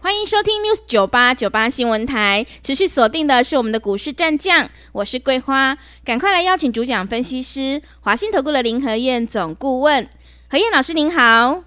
[0.00, 10.08] 欢迎收听 News 九八九八新闻台，持续锁定的是我们的股市战将，我是桂花，赶快来邀请主讲分析师华信投顾的林和燕总顾问，
[10.48, 11.64] 何燕老师您好，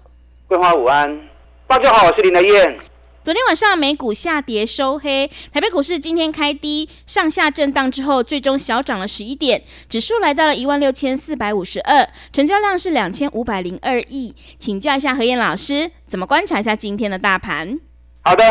[0.48, 1.28] 桂花午安，
[1.66, 2.80] 大家好，我是林和燕。
[3.22, 17.78] 昨天晚上美股下跌收黑，台北股市今天开低，上下震荡之后，最终小涨了十一点，指数来到了一万六千四百五十二，成交量是两千五百零二亿，请教一下何燕老师，怎么观察一下今天的大盘？
[18.24, 18.44] 好的，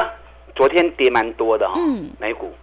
[0.53, 2.53] 昨天跌蛮多的哈、哦，嗯，美股，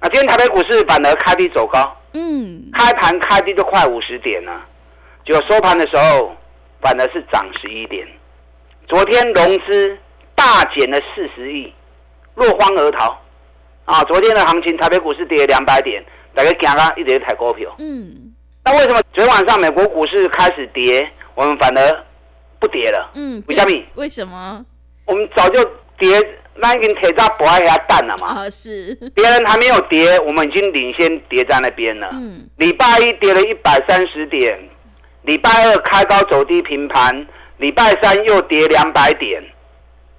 [0.00, 4.60] 啊，今天台北股市反而开低走高，嗯，开盘开低就快五十点了，
[5.24, 6.36] 结果收盘的时候
[6.82, 8.06] 反而是涨十一点。
[8.86, 9.98] 昨天融资
[10.34, 11.72] 大减了四十亿，
[12.34, 13.18] 落荒而逃，
[13.86, 22.04] 啊，昨天的行情台北股市跌两百点，大家惊啊，一直在抬股票，嗯，那为什么昨天晚上美国股市开始跌，我们反而
[22.60, 23.10] 不跌了？
[23.14, 23.82] 嗯，为什么？
[23.94, 24.66] 为什么？
[25.06, 25.66] 我们早就。
[25.98, 26.20] 跌，
[26.56, 28.28] 那已经铁渣不爱下蛋了嘛？
[28.28, 28.94] 啊，是。
[29.14, 32.08] 别人还没有跌，我们已经领先跌在那边了。
[32.12, 32.48] 嗯。
[32.56, 34.58] 礼拜一跌了一百三十点，
[35.22, 37.26] 礼拜二开高走低平盘，
[37.58, 39.42] 礼拜三又跌两百点。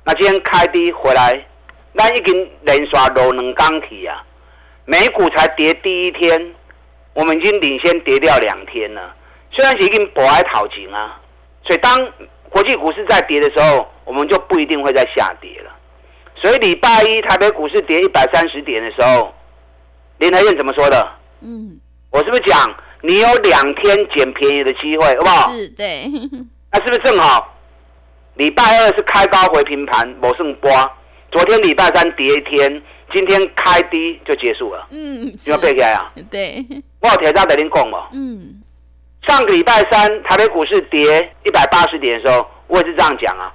[0.04, 1.46] 那今天开低回来，
[1.94, 4.24] 那已经连刷两两钢体啊。
[4.86, 6.56] 美股才跌第一天，
[7.14, 9.14] 我们已经领先跌掉两天了。
[9.52, 11.20] 虽然是已经不爱讨钱啊，
[11.66, 12.10] 所以当
[12.58, 13.88] 国际股市在跌的时候。
[14.08, 15.72] 我们就不一定会再下跌了，
[16.34, 19.34] 所以礼拜一台北股市跌一百三十点的时候，
[20.20, 21.06] 林台燕怎么说的？
[21.42, 21.78] 嗯，
[22.10, 25.52] 我是不是讲你有两天捡便宜的机会，好不好？
[25.52, 26.10] 是，对。
[26.72, 27.54] 那是不是正好？
[28.36, 30.72] 礼拜二是开高回平盘，某胜波。
[31.30, 32.82] 昨天礼拜三跌一天，
[33.12, 34.88] 今天开低就结束了。
[34.92, 36.14] 嗯，你要背起来啊？
[36.32, 36.66] 对。
[37.02, 38.08] 我有铁渣在恁讲嘛？
[38.14, 38.64] 嗯。
[39.28, 43.52] 上个礼拜三台北股市跌一百八十点的时候，我也是这样讲啊。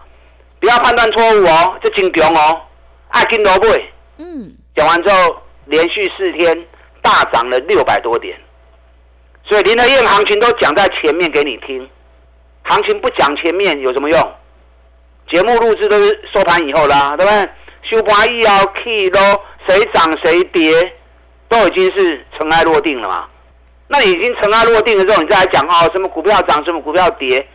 [0.60, 2.60] 不要判断错误哦，这金强哦，
[3.08, 3.92] 爱跟罗贝。
[4.18, 6.66] 嗯，讲完之后，连续四天
[7.00, 8.38] 大涨了六百多点，
[9.44, 11.88] 所以林德燕行情都讲在前面给你听，
[12.62, 14.32] 行情不讲前面有什么用？
[15.28, 17.48] 节目录制都是收盘以后啦，对不对？
[17.90, 19.20] 收盘以后 key 咯，
[19.66, 20.92] 谁涨谁跌，
[21.48, 23.26] 都已经是尘埃落定了嘛。
[23.92, 27.46] 那你已经尘埃落定的时候，你再来讲哦，什么股票涨，什么股票跌，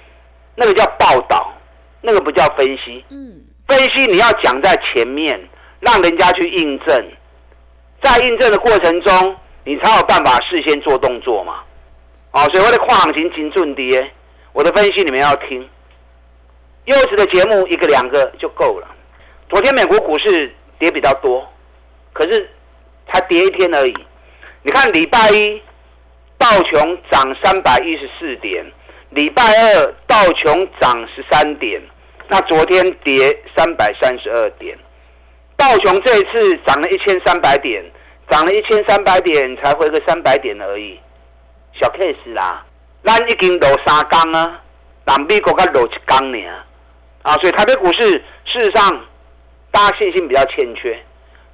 [0.56, 1.54] 那个叫报道。
[2.00, 5.38] 那个不叫分析，嗯，分析你要讲在前面，
[5.82, 7.12] 让人家去印证，
[8.02, 11.56] 在印证的过程中，你才有办法事先做动作嘛，
[12.32, 14.10] 哦，所以我的跨行情精准跌，
[14.54, 15.68] 我的分析你们要听，
[16.86, 18.88] 优质的节目一个两个就够了。
[19.50, 21.46] 昨天美国股市跌比较多，
[22.14, 22.50] 可是
[23.12, 23.94] 才跌一天而已。
[24.62, 25.62] 你看礼拜一
[26.38, 28.66] 道琼涨三百一十四点。
[29.12, 31.82] 礼拜二道琼涨十三点，
[32.28, 34.78] 那昨天跌三百三十二点。
[35.56, 37.84] 道琼这一次涨了一千三百点，
[38.30, 41.00] 涨了一千三百点才回个三百点而已，
[41.80, 42.66] 小 case 啦。
[43.04, 44.62] 咱已经落三缸啊，
[45.06, 46.38] 但美国才落一缸呢
[47.22, 48.04] 啊，所以台北股市
[48.44, 49.06] 事实上
[49.72, 51.02] 大家信心比较欠缺，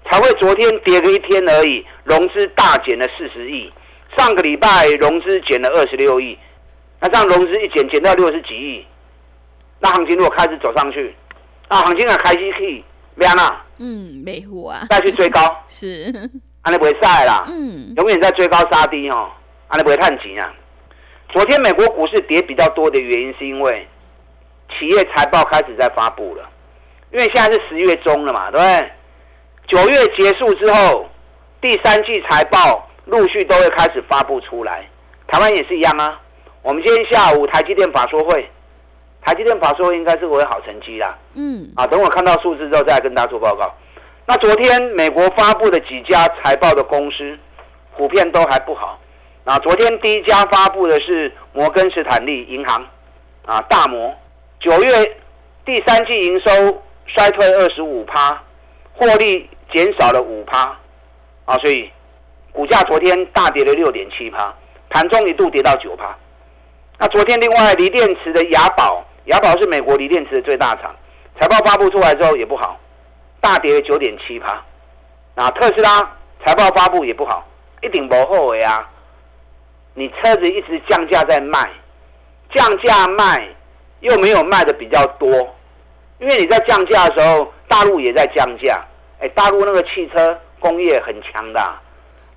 [0.09, 3.71] 才会昨天跌个一天而已，融资大减了四十亿，
[4.17, 6.37] 上个礼拜融资减了二十六亿。
[6.99, 8.85] 那这样融资一减，减到六十几亿，
[9.79, 11.13] 那行情如果开始走上去，
[11.69, 12.81] 那行情啊开始去，
[13.15, 13.65] 咩啊？
[13.77, 16.13] 嗯，没货啊，再去追高 是，
[16.61, 19.29] 安尼不会晒啦，嗯，永远在追高杀低哦，
[19.67, 20.53] 安尼不会探钱啊。
[21.29, 23.85] 昨天美国股市跌比较多的原因，是因为
[24.79, 26.47] 企业财报开始在发布了，
[27.11, 28.91] 因为现在是十月中了嘛，对不对？
[29.67, 31.09] 九月结束之后，
[31.59, 34.87] 第三季财报陆续都会开始发布出来，
[35.27, 36.19] 台湾也是一样啊。
[36.61, 38.49] 我们今天下午台积电法说会，
[39.21, 41.17] 台积电法说会应该是会有好成绩啦。
[41.33, 43.73] 嗯，啊，等我看到数字之后再来跟大家做报告。
[44.25, 47.37] 那昨天美国发布的几家财报的公司，
[47.97, 48.99] 普遍都还不好。
[49.43, 52.87] 啊，昨天第一家发布的是摩根士坦利银行，
[53.45, 54.15] 啊，大摩，
[54.61, 55.17] 九月
[55.65, 58.41] 第三季营收衰退二十五趴，
[58.93, 60.77] 获利减少了五趴，
[61.43, 61.91] 啊，所以
[62.53, 64.53] 股价昨天大跌了六点七趴，
[64.89, 66.15] 盘中一度跌到九趴。
[66.99, 70.95] 那昨天另外锂电池的雅宝，雅宝是美国锂电池的最大厂，
[71.39, 72.79] 财报发布出来之后也不好，
[73.41, 74.63] 大跌了九点七趴。
[75.35, 75.99] 那特斯拉
[76.45, 77.43] 财报发布也不好，
[77.81, 78.87] 一定不后悔啊。
[79.95, 81.67] 你车子一直降价在卖，
[82.53, 83.47] 降价卖
[84.01, 85.27] 又没有卖的比较多，
[86.19, 88.79] 因为你在降价的时候，大陆也在降价。
[89.19, 91.59] 哎，大陆那个汽车工业很强的，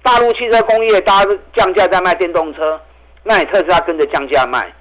[0.07, 2.81] 大陆汽车工业大家降价在卖电动车，
[3.25, 4.73] 那你特斯拉跟着降价卖，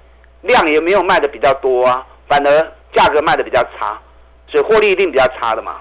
[0.42, 4.00] 量也没有卖的比较多啊，反而价格卖的比较差，
[4.46, 5.80] 所以获利一定比较差的嘛。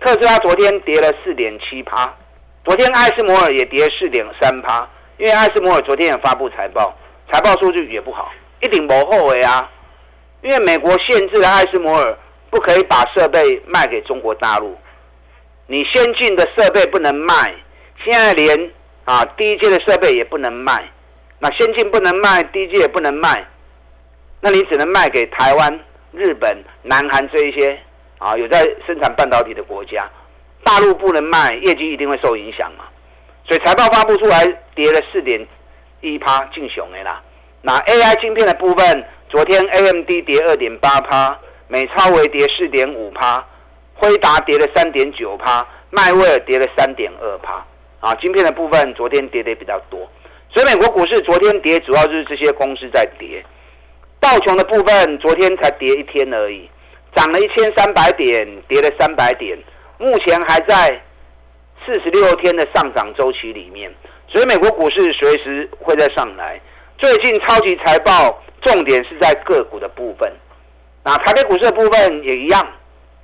[0.00, 2.10] 特斯拉昨天跌了四点七趴，
[2.64, 4.88] 昨天艾斯摩尔也跌四点三趴。
[5.18, 6.96] 因为艾斯摩尔昨天也发布财报，
[7.30, 8.32] 财报数据也不好，
[8.62, 9.68] 一定不后悔啊！
[10.42, 12.16] 因为美国限制了艾斯摩尔
[12.48, 14.78] 不可以把设备卖给中国大陆，
[15.66, 17.52] 你先进的设备不能卖，
[18.04, 18.70] 现在连
[19.08, 20.86] 啊低阶的设备也不能卖，
[21.38, 23.42] 那先进不能卖，低阶也不能卖，
[24.42, 25.80] 那你只能卖给台湾、
[26.12, 27.78] 日本、南韩这一些
[28.18, 30.06] 啊有在生产半导体的国家，
[30.62, 32.84] 大陆不能卖，业绩一定会受影响嘛。
[33.46, 35.40] 所以财报发布出来，跌了四点
[36.02, 37.22] 一趴，劲熊的啦。
[37.62, 41.34] 那 AI 晶片的部分，昨天 AMD 跌二点八趴，
[41.66, 43.42] 美超微跌四点五趴，
[43.94, 47.64] 辉达跌了三点九趴，迈威尔跌了三点二趴。
[48.00, 50.08] 啊，晶片的部分昨天跌得比较多，
[50.50, 53.44] 所以美国股市昨天跌，主要就是这些公司在跌。
[54.20, 56.68] 道琼的部分昨天才跌一天而已，
[57.14, 59.58] 涨了一千三百点，跌了三百点，
[59.98, 61.00] 目前还在。
[61.86, 63.90] 四十六天的上涨周期里面，
[64.26, 66.60] 所以美国股市随时会再上来。
[66.98, 70.30] 最近超级财报重点是在个股的部分，
[71.02, 72.60] 那台北股市的部分也一样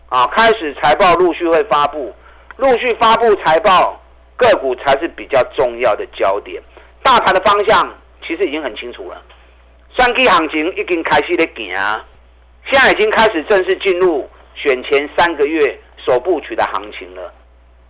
[0.09, 2.15] 啊，开始财报陆续会发布，
[2.57, 4.01] 陆续发布财报，
[4.47, 6.63] 个股才是比较重要的焦点。
[7.03, 7.95] 大盘的方向
[8.27, 9.23] 其实已经很清楚了，
[9.97, 12.05] 三 K 行情已经开始在行，
[12.71, 17.33] 现在已经开始正式进入选前三个月首部曲的行情了。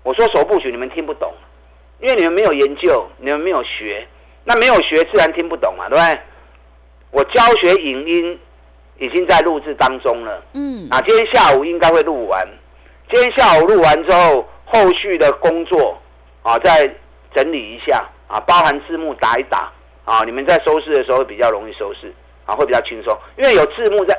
[0.02, 1.32] 我说首部曲你们听不懂，
[2.00, 4.06] 因为你们没有研究，你们没有学，
[4.44, 6.20] 那没有学自然听不懂嘛，对不对？
[7.10, 8.38] 我教学影音
[8.98, 12.46] 已经在录制当中了，嗯，啊，今天下午应该会录完，
[13.10, 15.96] 今天下午录完之后，后续的工作
[16.44, 16.88] 啊再
[17.34, 19.72] 整理一下啊，包含字幕打一打
[20.04, 22.14] 啊，你们在收视的时候会比较容易收视
[22.46, 24.16] 啊，会比较轻松，因为有字幕在。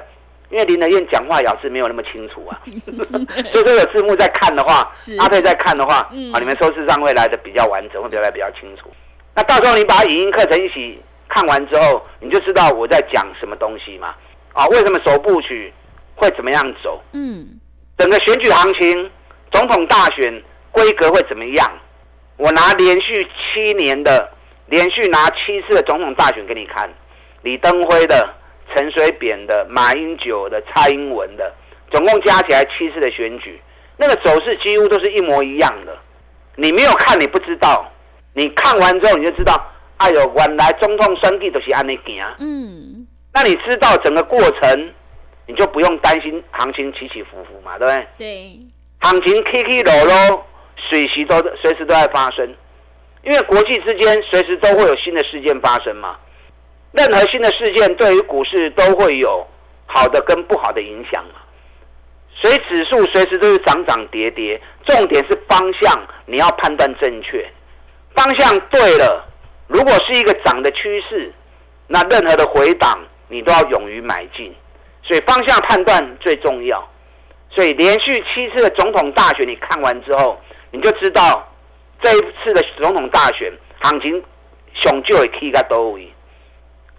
[0.52, 2.62] 因为林德燕讲话咬字没有那么清楚啊，
[3.52, 8.88] 所以说有字幕在看的话，阿佩在看的话，嗯、啊，你们收视上会来的比较完整，会比较来比较清楚。
[9.34, 14.14] 那到时候你把影音课程一起看完之后，你就知道我在讲什么东西嘛。
[14.54, 15.74] 啊，为什么首部曲
[16.16, 17.02] 会怎么样走？
[17.14, 17.60] 嗯，
[17.98, 19.12] 整个选举行情，
[19.52, 21.72] 总统大选规格会怎么样？
[22.38, 24.32] 我拿连续七年的，
[24.68, 26.90] 连续拿七次的总统大选给你看，
[27.42, 28.28] 李登辉的。
[28.74, 31.54] 陈水扁的、马英九的、蔡英文的，
[31.92, 33.62] 总共加起来七次的选举，
[33.96, 35.96] 那个走势几乎都是一模一样的。
[36.56, 37.86] 你没有看，你不知道；
[38.34, 39.54] 你看完之后，你就知道。
[39.98, 42.26] 哎呦，原来总统选举都是安尼行。
[42.40, 44.94] 嗯，那你知道整个过程，
[45.46, 48.08] 你就不用担心行情起起伏伏嘛，对不对？
[48.18, 48.60] 对，
[49.02, 52.54] 行情起起落落，水席都随时都在发生，
[53.24, 56.18] 因为国际之间随时都会有新的事件发生嘛。
[56.92, 59.46] 任何新的事件对于股市都会有
[59.86, 61.42] 好的跟不好的影响嘛，
[62.34, 67.46] 所以指数随时都是涨涨跌跌，重点是方向你要判断正确，
[68.16, 69.26] 方向对了，
[69.68, 71.34] 如果是一个涨的趋势，
[71.88, 72.98] 那任何的回档
[73.28, 74.56] 你都要勇于买进，
[75.04, 76.88] 所以方向判断最重要。
[77.50, 80.40] 所以连续七次的总统大选你看完之后，
[80.72, 81.48] 你就知道
[82.02, 84.24] 这一次的总统大选行情
[84.74, 86.12] 上就会起个多位。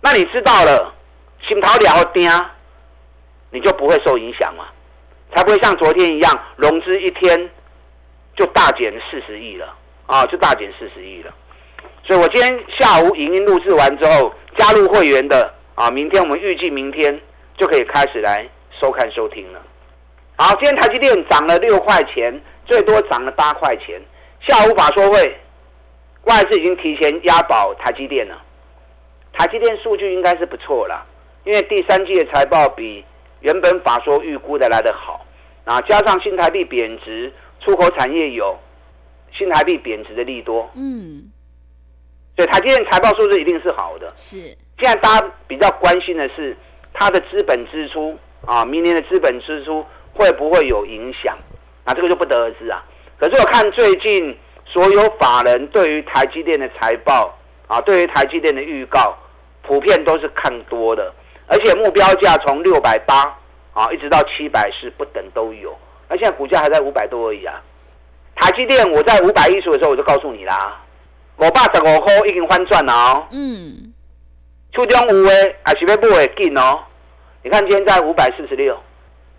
[0.01, 0.95] 那你知道了，
[1.47, 2.31] 心头了定，
[3.51, 4.67] 你就不会受影响嘛，
[5.35, 7.51] 才不会像昨天一样，融资一天
[8.37, 9.75] 就大减四十亿了
[10.07, 11.35] 啊，就大减四十亿了。
[12.05, 17.21] 所以我今天下午影音录制完之后，加入会员的啊，明天我们预计明天
[17.57, 18.49] 就可以开始来
[18.81, 19.61] 收看收听了。
[20.37, 24.01] 好，今天台积电涨了六块钱，最多涨了八块钱。
[24.41, 25.37] 下午法说会，
[26.25, 28.43] 外资已经提前押宝台积电了。
[29.33, 31.05] 台积电数据应该是不错啦，
[31.45, 33.05] 因为第三季的财报比
[33.41, 35.25] 原本法说预估的来得好，
[35.65, 38.59] 啊，加上新台币贬值，出口产业有
[39.33, 41.31] 新台币贬值的利多，嗯，
[42.35, 44.11] 所以台积电财报数字一定是好的。
[44.17, 44.39] 是，
[44.79, 46.57] 现在大家比较关心的是
[46.95, 51.37] 它的资本支出啊，明年的资本支出会不会有影响？
[51.87, 52.85] 那这个就不得而知啊。
[53.19, 57.35] 可是我看最近所有法人对于台积电的财报
[57.67, 59.17] 啊，对于台积电的预告。
[59.69, 61.13] 普遍都是看多的，
[61.49, 63.37] 而且目标价从六百八
[63.73, 65.77] 啊一直到七百四不等都有。
[66.09, 67.61] 那现在股价还在五百多而已啊。
[68.37, 70.81] 台积电我在五百一十的时候我就告诉你啦，
[71.35, 73.27] 我爸十五块已经翻转了哦。
[73.33, 73.93] 嗯。
[74.73, 76.79] 初中有诶，还是要买会紧哦。
[77.43, 78.81] 你看今天在五百四十六，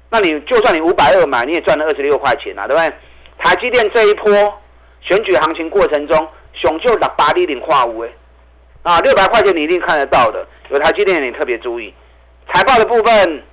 [0.09, 2.93] 那你就算你五百二买，你也赚了二十六块钱啊，对不对？
[3.37, 4.61] 台积电这一波
[5.01, 8.09] 选举行情过程中，熊就打八厘零化五哎，
[8.83, 10.47] 啊，六百块钱你一定看得到的。
[10.69, 11.93] 有台积电你特别注意，
[12.51, 13.43] 财报的部分，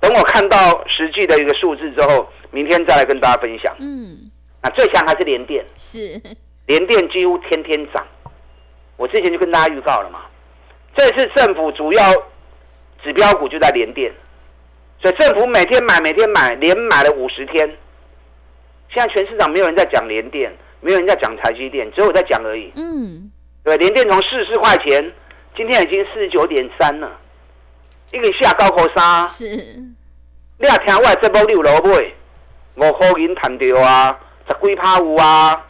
[0.00, 0.56] 等我看到
[0.86, 3.74] 实际的一个数字之后，明天再来跟大家分享。
[3.78, 4.30] 嗯，
[4.62, 6.20] 那最强还是联电，是
[6.66, 8.06] 联电几乎天天涨。
[8.96, 10.20] 我之前就跟大家预告了嘛，
[10.96, 12.02] 这次政府主要
[13.02, 14.12] 指标股就在联电，
[15.00, 17.68] 所以政府每天买，每天买，连买了五十天。
[18.90, 22.72] 现在全市场没有人在讲联电，没有人在讲台积电，只有我在讲而已。
[22.74, 23.30] 嗯，
[23.62, 25.12] 对，联电从四十块钱，
[25.56, 27.10] 今天已经四十九点三了，
[28.12, 29.24] 一个下高口杀。
[29.26, 35.64] 是，你也听我这波六楼买，五块银弹掉啊，十几趴五啊，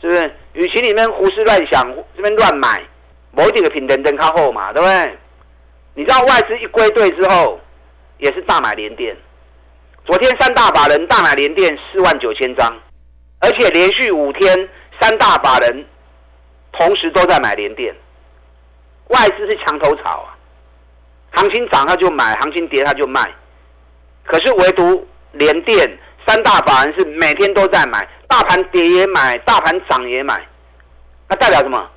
[0.00, 0.32] 是不是？
[0.54, 1.86] 与其你们胡思乱想，
[2.16, 2.82] 这边乱买，
[3.32, 5.18] 某几个品等等靠后嘛，对不对？
[5.94, 7.60] 你知道外资一归队之后，
[8.18, 9.16] 也是大买连电。
[10.04, 12.76] 昨天三大法人大买连电四万九千张，
[13.40, 14.68] 而且连续五天
[15.00, 15.84] 三大法人
[16.72, 17.94] 同时都在买连电。
[19.08, 20.36] 外资是墙头草啊，
[21.32, 23.32] 行情涨他就买，行情跌他就卖。
[24.24, 28.06] 可是唯独连电三大法人是每天都在买。
[28.28, 30.46] 大盘跌也买，大盘涨也买，
[31.28, 31.90] 那代表什么？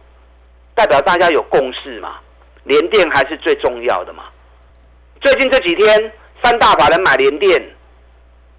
[0.74, 2.20] 代表大家有共识嘛？
[2.64, 4.24] 连电还是最重要的嘛？
[5.22, 6.12] 最近这几天，
[6.44, 7.64] 三大法人买联电，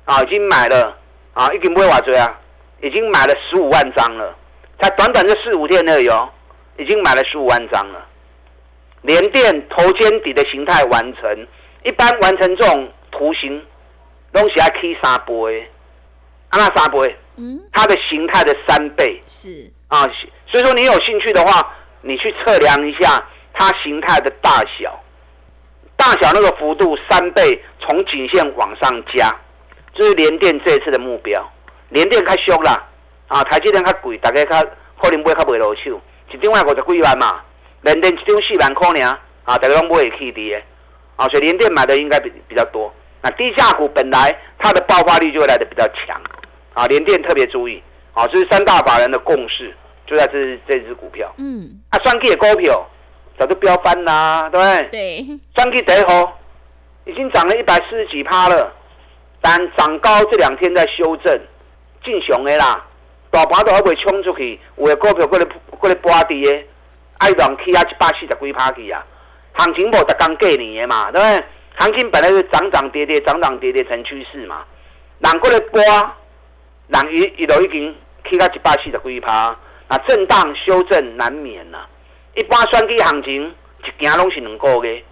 [0.05, 0.97] 啊，已经买了
[1.35, 2.39] 啊，已经不会瓦追啊，
[2.81, 4.33] 已经买了十五万张了，
[4.81, 6.31] 才短短这四五天而已哦，
[6.79, 8.07] 已经买了十五万张了。
[9.01, 11.47] 联电头肩底的形态完成，
[11.83, 13.61] 一般完成这种图形，
[14.33, 15.69] 东西还可以三倍，
[16.51, 17.17] 啊，那三倍。
[17.35, 19.21] 嗯，它的形态的三倍。
[19.27, 19.69] 是。
[19.89, 20.09] 啊，
[20.47, 23.21] 所以说你有兴趣的话，你去测量一下
[23.53, 25.02] 它形态的大小，
[26.03, 29.33] 大小那个幅度三倍，从颈线往上加，
[29.95, 31.49] 这是联电这一次的目标。
[31.91, 32.85] 联电较俗啦，
[33.29, 34.61] 啊，台积电较贵，大家较
[35.01, 36.01] 可能买较袂落手，
[36.33, 37.41] 一张卖五十几万嘛，
[37.83, 40.61] 联电一张四万块尔，啊，大家拢买会起的，
[41.15, 42.93] 啊，所以联电买的应该比比较多。
[43.23, 46.21] 那低价股本来它的爆发力就会来的比较强。
[46.75, 47.81] 啊，联电特别注意，
[48.13, 49.73] 啊，这是三大法人的共识，
[50.05, 51.33] 就在这这支股票。
[51.39, 52.85] 嗯，啊，双 K 的股票
[53.39, 54.89] 早就飙翻啦，对不对？
[54.91, 55.41] 对。
[55.57, 56.39] 双 K 第一号
[57.05, 58.73] 已经涨了一百四十几趴了，
[59.41, 61.41] 但涨高这两天在修正，
[62.05, 62.85] 进熊的啦，
[63.31, 66.65] 大盘都还未冲出去，有的股票过来过来拔地的，
[67.19, 69.05] 爱让起啊一百四十几趴去啊，
[69.55, 71.45] 行情无逐刚过年的嘛，对不对？
[71.79, 74.65] 行情本来是涨涨跌跌，涨涨跌跌成趋势嘛，
[75.21, 76.17] 人过来拔。
[76.89, 77.95] 人一一路已经
[78.29, 79.57] 起到一百四十几趴，
[79.89, 81.79] 那震荡修正难免呐。
[82.35, 83.55] 一般选举行情
[84.01, 85.03] 一行拢是两个月，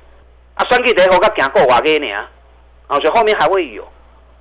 [0.54, 2.12] 啊，选举第一个才行过外个呢，
[2.86, 3.86] 啊，所以后面还会有。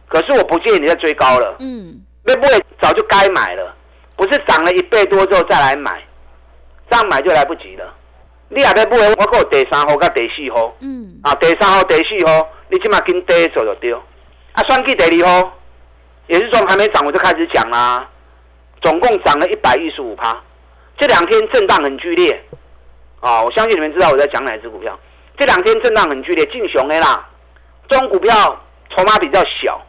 [0.08, 2.48] 可是我不建议你再追高了，嗯，要买
[2.82, 3.76] 早就该买了，
[4.16, 6.04] 不是涨了一倍多之后再来买，
[6.90, 7.94] 这样买就来不及了。
[8.50, 13.94] 你还在买，我有第三号跟第四号，嗯，啊，第三号、第四号，你起码跟第一做就对。
[13.94, 15.56] 啊，选举第二号。
[16.28, 18.08] 也是说还没涨我就开始讲啦，
[18.84, 20.40] 总共涨了一百一十五趴，
[20.96, 22.40] 这两天震荡很剧烈，
[23.20, 24.98] 啊，我相信你们知道我在讲哪只股票。
[25.38, 27.28] 这两天震荡很剧烈，进熊 A 啦，
[27.88, 28.34] 这种股票
[28.90, 29.82] 筹码比较小，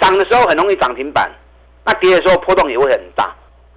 [0.00, 1.30] 涨的时候很容易涨停板，
[1.84, 3.24] 那跌的时候波动也会很大，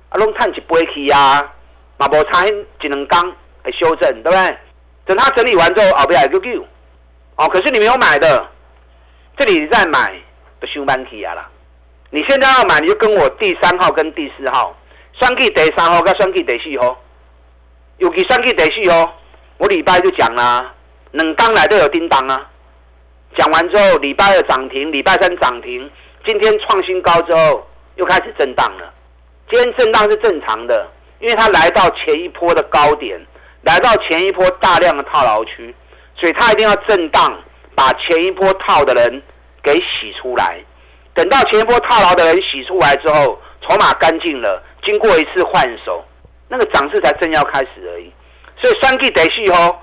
[0.09, 1.53] 啊，拢探起不会起啊，
[1.97, 2.51] 马波差一
[2.87, 3.27] 两刚
[3.63, 4.57] 来修正，对不对？
[5.05, 6.65] 等它整理完之后，后边还有 Q，
[7.35, 8.47] 哦，可是你没有买的，
[9.37, 10.19] 这里再买
[10.59, 11.49] 都收满起啊啦。
[12.09, 14.75] 你现在要买，你就跟我第三号跟第四号，
[15.13, 16.99] 双 K 第三号跟双 K 第四号，
[17.97, 19.11] 尤其双 K 第四号，
[19.57, 20.71] 我礼拜就讲啦，
[21.11, 22.47] 两刚来都有叮当啊。
[23.35, 25.89] 讲完之后，礼拜二涨停，礼拜三涨停，
[26.23, 28.93] 今天创新高之后又开始震荡了。
[29.49, 30.87] 今天震荡是正常的，
[31.19, 33.19] 因为它来到前一波的高点，
[33.63, 35.73] 来到前一波大量的套牢区，
[36.15, 37.35] 所以它一定要震荡，
[37.73, 39.23] 把前一波套的人
[39.63, 40.63] 给洗出来。
[41.15, 46.05] 等到前一波套牢的人洗出来之后，筹码干净了，经过一次换手，
[46.47, 48.11] 那个涨势才正要开始而已。
[48.59, 49.77] 所以双 K 得续吼，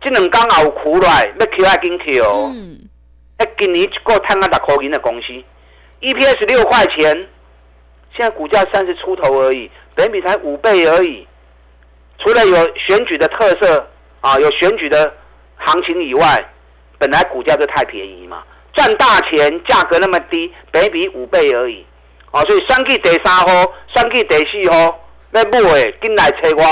[0.00, 2.52] 这两刚好苦来，要 Q 还紧 Q 哦。
[3.38, 5.32] 哎，今年一个赚个六块银的公司
[6.00, 7.28] ，EPS 六块钱，
[8.16, 11.26] 现在股价三十出头而已，本比才五倍而已。
[12.18, 13.86] 除了有选举的特色
[14.22, 15.12] 啊，有选举的
[15.56, 16.48] 行情以外，
[16.98, 18.42] 本来股价就太便宜嘛。
[18.72, 21.84] 赚大钱，价格那么低，本比五倍而已，
[22.30, 24.98] 哦，所以选去第三号，选去第四号，
[25.36, 26.64] 要买的，进来催我，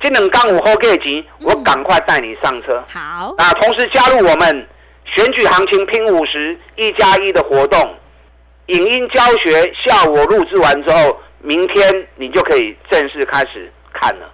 [0.00, 2.82] 这两刚午后给钱，我赶快带你上车。
[2.88, 4.68] 好，啊，同时加入我们
[5.04, 7.96] 选举行情拼五十一加一的活动，
[8.66, 14.30] 影音教学下午录制完之后，明天你就可以正式开始看了。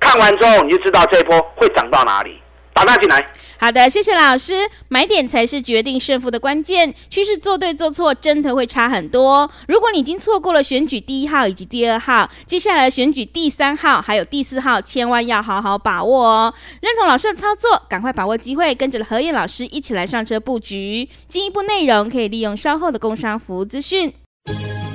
[0.00, 2.40] 看完之后，你就知道这一波会涨到哪里。
[2.74, 3.26] 打大进来。
[3.56, 4.68] 好的，谢谢老师。
[4.88, 9.50] 买点才是决定胜负的关键，趋势做对做错真的会差很多。
[9.68, 16.54] 如果你已经错过了选举第一号以及第二号，接下来选举第三号还有第四号，千万要好好把握哦。
[16.82, 21.08] 认同老师的操作，赶快把握机会，跟着何燕老师一起来上车布局。
[21.26, 24.12] 进一步内容可以利用稍后的工商服务资讯。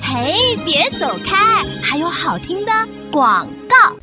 [0.04, 2.72] 嘿，别走开，还有好听的
[3.10, 3.96] 广告。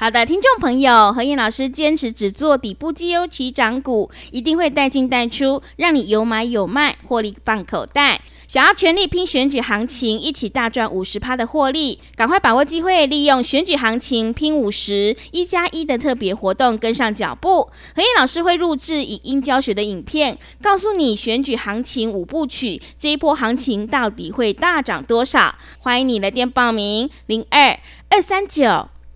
[0.00, 8.20] 好的，听众朋友，何燕老师坚持只做底部绩优起涨股，一定会带进带出，让你有买有卖，获利放口袋。
[8.46, 17.68] 想要全力拼选举行情，一起大赚五十趴的获利，赶快把握机会，利用选举行情拼五十一加一的特别活动，跟上脚步。
[17.96, 25.56] 何燕老师会录制影音教学的影片，告诉你选举行情五部曲，这一波行情到底会大涨多少？
[25.80, 27.76] 欢迎你来电报名，零二
[28.10, 28.88] 二三九。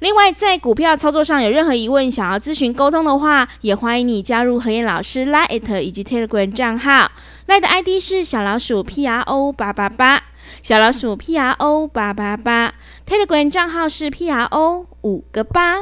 [0.00, 7.10] 另外，在股票操作上有任何疑问，想要咨询沟通的话，也欢迎你加入何燕老师 Line 以及 Telegram 账号。
[7.48, 10.22] Line 的 ID 是小老鼠 P R O 八八八。
[10.62, 12.74] 小老鼠 P R O 八八八
[13.08, 15.78] ，Telegram 账号是 P R O 五个八。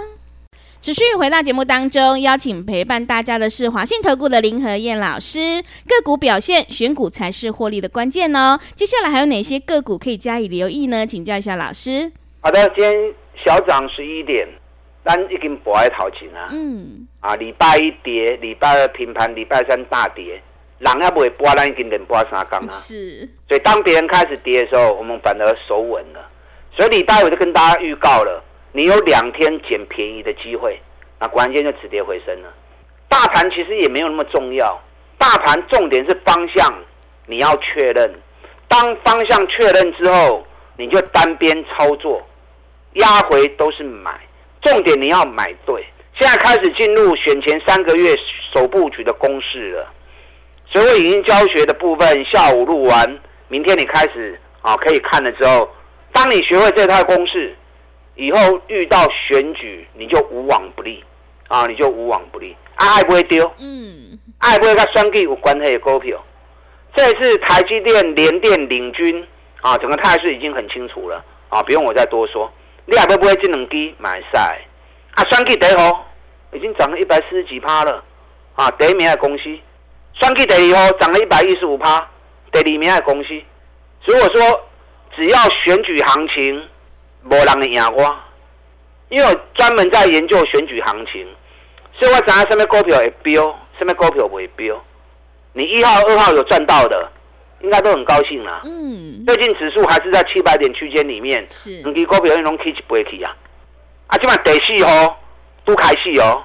[0.81, 5.61] 持续回到节目当中，邀请陪伴大家的是华信投顾的林和燕老师。
[5.89, 8.61] 个股表现，选股才是获利的关键哦。
[8.77, 11.05] 接下来还有哪些个股可以加以留意呢？
[11.05, 12.13] 请教一下老师。
[12.41, 12.95] 好的，今天
[13.37, 14.47] 小涨十一点，
[15.03, 16.49] 但已经不爱淘钱啊。
[16.53, 17.07] 嗯。
[17.21, 20.43] 啊，礼拜一跌，礼拜二平盘，礼拜三大跌。
[20.79, 22.71] 人也不会播，咱已经连播三缸啊。
[22.71, 26.29] 是，所以当别人开始跌的时候，我们反而守稳了。
[26.77, 28.43] 所以礼拜五就跟大家预告了，
[28.73, 30.79] 你有两天捡便宜的机会，
[31.21, 32.53] 那关键就止跌回升了。
[33.09, 34.79] 大盘其实也没有那么重要，
[35.17, 36.75] 大盘重点是方向，
[37.27, 38.13] 你要确认。
[38.67, 40.45] 当方向确认之后，
[40.77, 42.21] 你就单边操作，
[42.95, 44.21] 压回都是买，
[44.63, 45.85] 重点你要买对。
[46.19, 48.15] 现在开始进入选前三个月
[48.53, 49.93] 首布局的公式了。
[50.67, 55.69] 所以已经教学的部分，下午录完，明天你开始啊可以看了之后，
[56.13, 57.55] 当你学会这套公式，
[58.15, 61.05] 以后遇到选举你就无往不利
[61.49, 66.25] 啊，你就无往不利，啊爱不会丢，嗯，爱不会跟选举有关系的股票。
[66.97, 69.27] 这次台积电、联电领军
[69.61, 72.51] 啊，整个态势已经很清楚了啊，不用我再多说。
[72.87, 74.61] 你还要买这两支买赛？
[75.15, 76.07] 啊，选举第一号
[76.53, 78.03] 已经涨了一百四十几趴了
[78.55, 79.45] 啊，第一名的公司。
[80.15, 82.09] 双 K 第二号涨了一百一十五趴，
[82.53, 83.29] 第二名的公司，
[84.01, 84.69] 所以我说，
[85.17, 86.69] 只要选举行情，
[87.25, 88.17] 无人会赢我，
[89.09, 91.27] 因为我专门在研究选举行情，
[91.99, 94.81] 所以我知道什么股票会飙，什么股票不会飙。
[95.53, 97.11] 你一号、二号有赚到的，
[97.65, 98.61] 应该都很高兴啦。
[98.65, 99.25] 嗯。
[99.27, 101.81] 最近指数还是在七百点区间里面，是。
[101.81, 103.35] 两支股票拢起一不会去啊？
[104.09, 105.19] 啊，今晚第四号
[105.65, 106.45] 都开始哦，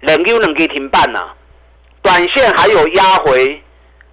[0.00, 1.32] 两支两支停板呐。
[2.02, 3.62] 短线还有压回，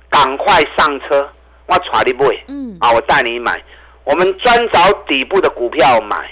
[0.09, 1.29] 赶快上车！
[1.67, 3.63] 我带你买，嗯，啊，我带你买。
[4.05, 6.31] 我们专找底部的股票买。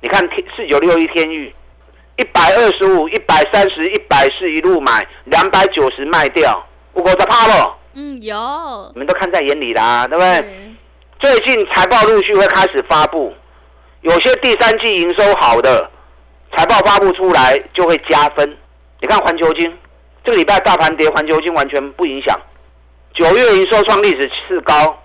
[0.00, 1.54] 你看天四九六一天域，
[2.16, 7.74] 一百二十五、一百三十、一百四一路买，两百九十卖掉，不过在怕不？
[7.94, 8.92] 嗯，有。
[8.94, 10.74] 你们都看在眼里啦，对不对？
[11.20, 13.32] 最近财报陆续会开始发布，
[14.02, 15.90] 有些第三季营收好的，
[16.56, 18.56] 财报发布出来就会加分。
[19.00, 19.76] 你看环球金。
[20.26, 22.34] 这个礼拜大盘跌，环球金完全不影响。
[23.12, 24.98] 九月营收创历史次高，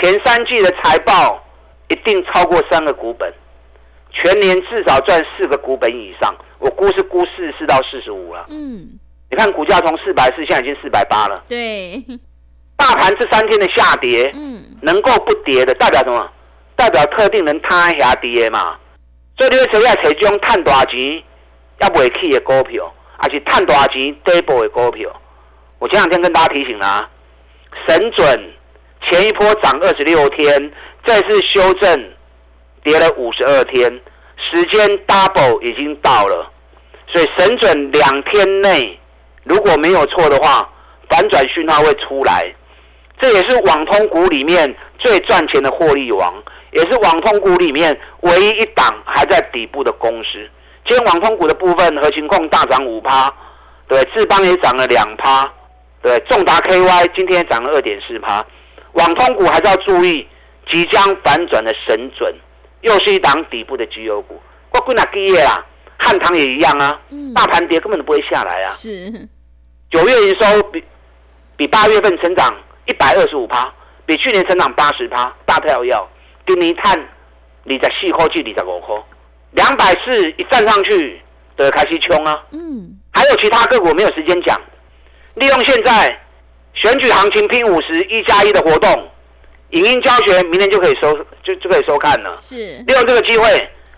[0.00, 1.44] 前三季的财报
[1.88, 3.34] 一定超过三个股本，
[4.12, 6.32] 全年至少赚四个股本以上。
[6.60, 8.46] 我估是估四十四到四十五了。
[8.48, 8.90] 嗯，
[9.34, 11.42] 你看股价从四百四，现在已经四百八了。
[11.48, 12.00] 对，
[12.76, 16.30] 大盘这三天的下跌，嗯，能够不跌的代表什么？
[16.76, 18.76] 代表特定人摊下跌嘛。
[19.36, 21.20] 所以你会找下找这种赚大钱
[21.80, 22.94] 要不会去的股票。
[23.16, 25.10] 而且探多少钱底部的股票，
[25.80, 27.10] 我前两天跟大家提醒了啊，
[27.88, 28.52] 神准
[29.02, 30.72] 前一波涨二十六天，
[31.04, 32.12] 这次修正
[32.84, 33.90] 跌了五十二天，
[34.36, 36.48] 时间 double 已经到了，
[37.08, 38.96] 所以神准两天内
[39.44, 40.68] 如果没有错的话，
[41.08, 42.52] 反转讯号会出来，
[43.20, 46.34] 这也是网通股里面最赚钱的获利王，
[46.72, 50.48] 也是网通股里面唯一一档还在底部的公司。
[50.86, 53.32] 今天网通股的部分，核心控大涨五趴，
[53.88, 55.50] 对，智邦也涨了两趴，
[56.02, 58.44] 对，重达 KY 今天涨了二点四趴。
[58.92, 60.26] 网通股还是要注意，
[60.68, 62.34] 即将反转的神准，
[62.82, 64.40] 又是一档底部的绩优股。
[64.72, 65.64] 我归纳基业啦，
[65.98, 67.00] 汉唐也一样啊，
[67.34, 68.70] 大盘跌根本都不会下来啊。
[68.70, 69.28] 是，
[69.94, 70.82] 九月营收比
[71.56, 72.52] 比八月份成长
[72.86, 73.72] 一百二十五趴，
[74.04, 75.94] 比去年成长八十趴，大跳跃。
[76.44, 76.98] 今年碳
[77.62, 79.00] 你在细科技你在五科，
[79.52, 81.22] 两百四一站上去，
[81.54, 82.42] 得开始冲啊。
[82.50, 84.60] 嗯，还有其他个股没有时间讲，
[85.34, 86.20] 利用现在。
[86.76, 89.08] 选举行情拼五十一加一的活动，
[89.70, 92.36] 影音教学明天就可以收，就就可以收看了。
[92.42, 93.46] 是，利用这个机会，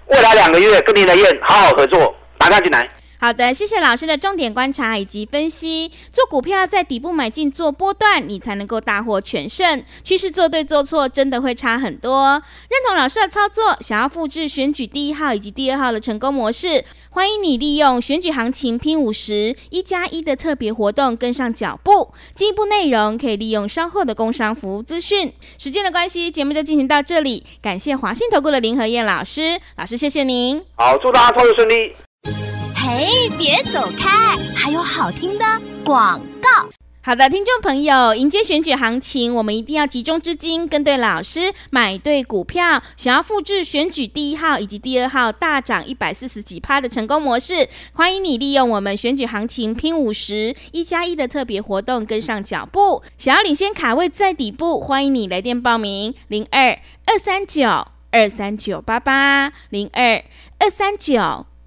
[0.09, 2.87] 未来两个月跟林德燕好好合作，马上进来。
[3.19, 5.91] 好的，谢谢老师的重点观察以及分析。
[6.11, 9.83] 做股票在底部买进做波段，你才能够大获全胜。
[10.03, 12.43] 趋势做对做错，真的会差很多。
[12.69, 22.13] 认同老师的操作，想要复制选举第一号以及第二号的成功模式，欢迎你利用选举行情拼五十一加一的特别活动跟上脚步。
[22.35, 25.33] 进一步内容可以利用稍后的工商服务资讯。
[25.59, 27.45] 时间的关系，节目就进行到这里。
[27.63, 30.63] 感谢华信投顾的林和燕老师，老师谢谢您。
[30.77, 32.06] 好，祝大家操作顺利。
[32.89, 34.37] 嘿，别走开！
[34.55, 35.45] 还有好听的
[35.85, 36.49] 广告。
[37.03, 42.81] 好的，听众朋友，迎接选举行情，我们一定要集中资金，跟对老师，买对股票。
[42.97, 53.03] 想要复制选举第一号以及第二号大涨一百四十几趴的成功模式，欢迎你利用我们选举行情拼五十一加一的特别活动，跟上脚步。
[53.19, 57.69] 想要领先卡位在底部，欢迎你来电报名：零二二三九
[58.13, 60.23] 二三九八八零二
[60.61, 61.47] 二三九。